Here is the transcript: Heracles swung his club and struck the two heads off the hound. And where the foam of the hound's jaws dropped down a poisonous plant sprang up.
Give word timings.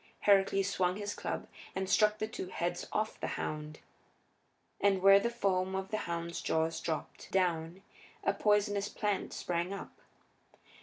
Heracles 0.21 0.65
swung 0.67 0.95
his 0.95 1.13
club 1.13 1.45
and 1.75 1.87
struck 1.87 2.17
the 2.17 2.27
two 2.27 2.47
heads 2.47 2.87
off 2.91 3.19
the 3.19 3.27
hound. 3.37 3.81
And 4.79 4.99
where 5.03 5.19
the 5.19 5.29
foam 5.29 5.75
of 5.75 5.89
the 5.91 5.97
hound's 6.09 6.41
jaws 6.41 6.79
dropped 6.81 7.29
down 7.31 7.83
a 8.23 8.33
poisonous 8.33 8.89
plant 8.89 9.31
sprang 9.31 9.75
up. 9.75 10.01